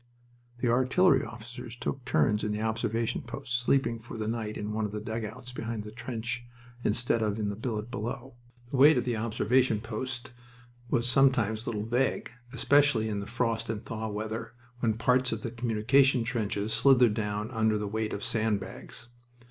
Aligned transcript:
The 0.61 0.67
artillery 0.67 1.23
officers 1.23 1.75
took 1.75 2.03
turns 2.05 2.43
in 2.43 2.51
the 2.51 2.61
observation 2.63 3.21
posts, 3.21 3.55
sleeping 3.55 3.99
for 3.99 4.17
the 4.17 4.27
night 4.27 4.57
in 4.57 4.73
one 4.73 4.83
of 4.83 4.91
the 4.91 4.99
dugouts 4.99 5.51
behind 5.51 5.83
the 5.83 5.89
front 5.89 5.97
trench 5.97 6.43
instead 6.83 7.21
of 7.21 7.37
in 7.37 7.49
the 7.49 7.55
billet 7.55 7.91
below. 7.91 8.33
The 8.71 8.77
way 8.77 8.95
to 8.95 9.01
the 9.01 9.15
observation 9.15 9.79
post 9.79 10.31
was 10.89 11.07
sometimes 11.07 11.67
a 11.67 11.69
little 11.69 11.85
vague, 11.85 12.31
especially 12.51 13.09
in 13.09 13.23
frost 13.27 13.69
and 13.69 13.85
thaw 13.85 14.09
weather, 14.09 14.53
when 14.79 14.95
parts 14.95 15.31
of 15.31 15.41
the 15.41 15.51
communication 15.51 16.23
trenches 16.23 16.73
slithered 16.73 17.13
down 17.13 17.51
under 17.51 17.77
the 17.77 17.87
weight 17.87 18.11
of 18.11 18.23
sand 18.23 18.59
bags. 18.59 19.07